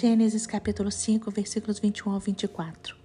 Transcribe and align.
Gênesis 0.00 0.46
capítulo 0.46 0.90
5, 0.90 1.30
versículos 1.30 1.78
21 1.78 2.12
ao 2.12 2.20
24. 2.20 2.96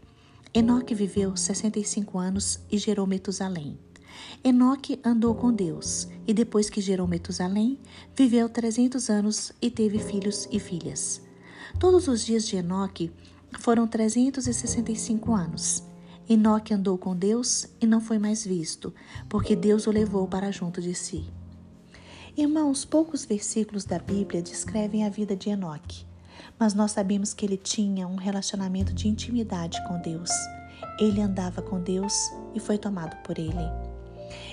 Enoque 0.54 0.95
viveu 0.95 1.36
65 1.36 2.18
anos 2.18 2.61
e 2.71 2.77
gerou 2.77 3.05
Metusalém. 3.05 3.77
Enoque 4.41 4.97
andou 5.04 5.36
com 5.36 5.52
Deus 5.52 6.07
e 6.25 6.34
depois 6.34 6.70
que 6.70 6.79
gerou 6.79 7.05
Metusalém, 7.05 7.77
viveu 8.16 8.47
300 8.47 9.09
anos 9.09 9.52
e 9.61 9.70
teve 9.70 10.00
filhos 10.00 10.47
e 10.50 10.57
filhas. 10.57 11.21
Todos 11.77 12.07
os 12.07 12.23
dias 12.23 12.47
de 12.47 12.55
Enoque 12.55 13.12
foram 13.59 13.86
365 13.86 15.36
anos. 15.36 15.84
Enoque 16.30 16.73
andou 16.73 16.98
com 16.98 17.14
Deus 17.14 17.68
e 17.82 17.86
não 17.86 18.00
foi 18.00 18.18
mais 18.18 18.46
visto, 18.46 18.93
porque 19.27 19.54
Deus 19.54 19.86
o 19.86 19.91
levou 19.91 20.30
para 20.30 20.50
junto 20.50 20.82
de 20.82 20.96
si. 20.96 21.25
Irmãos, 22.38 22.86
poucos 22.86 23.25
versículos 23.25 23.83
da 23.83 24.00
Bíblia 24.00 24.41
descrevem 24.41 25.04
a 25.04 25.09
vida 25.09 25.36
de 25.36 25.50
Enoque, 25.50 26.05
mas 26.60 26.74
nós 26.74 26.92
sabemos 26.92 27.34
que 27.34 27.46
ele 27.46 27.57
tinha 27.57 28.07
um 28.07 28.16
relacionamento 28.16 28.94
de 28.94 29.07
intimidade 29.07 29.82
com 29.88 30.00
Deus. 30.00 30.30
Ele 31.00 31.21
andava 31.21 31.61
com 31.61 31.82
Deus 31.82 32.14
e 32.53 32.59
foi 32.59 32.78
tomado 32.78 33.16
por 33.23 33.38
ele. 33.38 33.53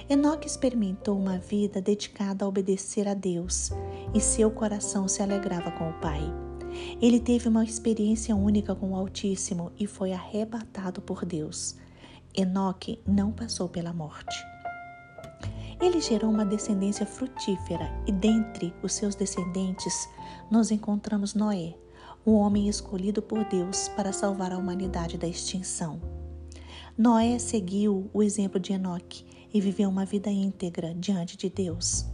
Enoque 0.09 0.47
experimentou 0.47 1.19
uma 1.19 1.39
vida 1.39 1.81
dedicada 1.81 2.45
a 2.45 2.49
obedecer 2.49 3.09
a 3.09 3.15
Deus 3.15 3.71
e 4.15 4.21
seu 4.21 4.51
coração 4.51 5.09
se 5.09 5.23
alegrava 5.23 5.71
com 5.71 5.89
o 5.89 6.01
Pai. 6.01 6.21
Ele 7.01 7.21
teve 7.21 7.49
uma 7.49 7.65
experiência 7.65 8.35
única 8.35 8.75
com 8.75 8.93
o 8.93 8.97
Altíssimo 8.97 9.73
e 9.79 9.87
foi 9.87 10.13
arrebatado 10.13 11.01
por 11.01 11.25
Deus. 11.25 11.77
Enoque 12.35 12.99
não 13.07 13.31
passou 13.31 13.69
pela 13.69 13.93
morte. 13.93 14.37
Ele 15.83 16.01
gerou 16.01 16.31
uma 16.31 16.45
descendência 16.45 17.05
frutífera 17.05 17.93
e 18.07 18.13
dentre 18.13 18.73
os 18.85 18.93
seus 18.93 19.17
descendentes 19.17 20.09
nós 20.49 20.71
encontramos 20.71 21.35
Noé, 21.35 21.75
o 22.25 22.35
homem 22.35 22.69
escolhido 22.69 23.21
por 23.21 23.45
Deus 23.47 23.89
para 23.89 24.13
salvar 24.13 24.53
a 24.53 24.59
humanidade 24.59 25.19
da 25.19 25.27
extinção. 25.27 26.01
Noé 26.97 27.37
seguiu 27.41 28.09
o 28.15 28.23
exemplo 28.23 28.61
de 28.61 28.73
Enoque 28.73 29.25
e 29.53 29.61
viveu 29.61 29.91
uma 29.91 30.05
vida 30.05 30.31
íntegra 30.31 30.95
diante 30.95 31.37
de 31.37 31.51
Deus. 31.51 32.07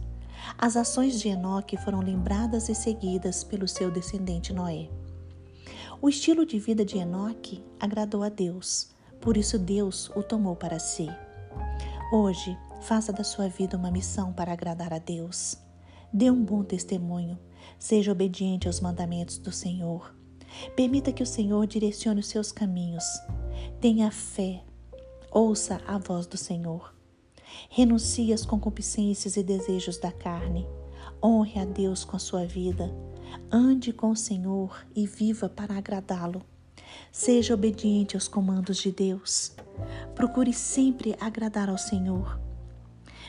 As 0.57 0.75
ações 0.75 1.19
de 1.19 1.27
Enoque 1.27 1.77
foram 1.77 1.99
lembradas 1.99 2.69
e 2.69 2.75
seguidas 2.75 3.43
pelo 3.43 3.67
seu 3.67 3.91
descendente 3.91 4.51
Noé. 4.51 4.89
O 6.01 6.09
estilo 6.09 6.43
de 6.43 6.57
vida 6.57 6.83
de 6.83 6.97
Enoque 6.97 7.63
agradou 7.79 8.23
a 8.23 8.29
Deus, 8.29 8.89
por 9.21 9.37
isso 9.37 9.59
Deus 9.59 10.09
o 10.15 10.23
tomou 10.23 10.55
para 10.55 10.79
si. 10.79 11.07
Hoje, 12.11 12.57
faça 12.81 13.11
da 13.11 13.23
sua 13.23 13.47
vida 13.47 13.77
uma 13.77 13.91
missão 13.91 14.31
para 14.31 14.53
agradar 14.53 14.93
a 14.93 14.99
Deus. 14.99 15.57
Dê 16.11 16.31
um 16.31 16.43
bom 16.43 16.63
testemunho, 16.63 17.37
seja 17.77 18.11
obediente 18.11 18.67
aos 18.67 18.79
mandamentos 18.79 19.37
do 19.37 19.51
Senhor. 19.51 20.15
Permita 20.75 21.11
que 21.11 21.21
o 21.21 21.27
Senhor 21.27 21.67
direcione 21.67 22.19
os 22.19 22.27
seus 22.27 22.51
caminhos. 22.51 23.05
Tenha 23.79 24.09
fé, 24.09 24.63
ouça 25.31 25.79
a 25.85 25.97
voz 25.97 26.25
do 26.25 26.37
Senhor. 26.37 26.93
Renuncie 27.69 28.33
às 28.33 28.45
concupiscências 28.45 29.37
e 29.37 29.43
desejos 29.43 29.97
da 29.97 30.11
carne. 30.11 30.67
Honre 31.23 31.59
a 31.59 31.65
Deus 31.65 32.03
com 32.03 32.15
a 32.15 32.19
sua 32.19 32.45
vida. 32.45 32.93
Ande 33.51 33.93
com 33.93 34.11
o 34.11 34.15
Senhor 34.15 34.85
e 34.95 35.05
viva 35.05 35.49
para 35.49 35.77
agradá-lo. 35.77 36.41
Seja 37.11 37.53
obediente 37.53 38.15
aos 38.15 38.27
comandos 38.27 38.77
de 38.77 38.91
Deus. 38.91 39.55
Procure 40.15 40.53
sempre 40.53 41.15
agradar 41.19 41.69
ao 41.69 41.77
Senhor. 41.77 42.39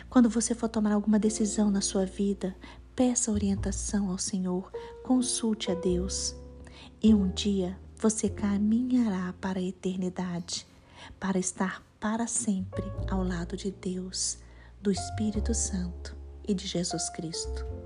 Quando 0.08 0.28
você 0.28 0.54
for 0.54 0.68
tomar 0.68 0.92
alguma 0.92 1.18
decisão 1.18 1.70
na 1.70 1.80
sua 1.80 2.06
vida, 2.06 2.54
peça 2.96 3.30
orientação 3.30 4.10
ao 4.10 4.18
Senhor, 4.18 4.70
consulte 5.04 5.70
a 5.70 5.74
Deus. 5.74 6.34
E 7.02 7.14
um 7.14 7.28
dia 7.28 7.78
você 7.96 8.28
caminhará 8.28 9.34
para 9.40 9.58
a 9.58 9.62
eternidade, 9.62 10.66
para 11.18 11.38
estar 11.38 11.82
para 12.00 12.26
sempre 12.26 12.84
ao 13.10 13.22
lado 13.22 13.56
de 13.56 13.70
Deus, 13.70 14.38
do 14.80 14.90
Espírito 14.90 15.54
Santo 15.54 16.16
e 16.48 16.54
de 16.54 16.66
Jesus 16.66 17.10
Cristo. 17.10 17.79